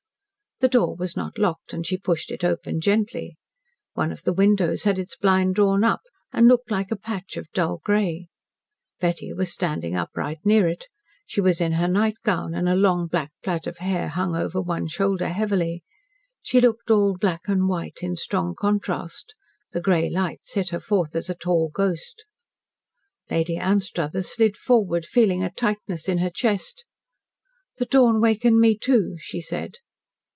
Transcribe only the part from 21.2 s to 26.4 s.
a tall ghost. Lady Anstruthers slid forward, feeling a tightness in her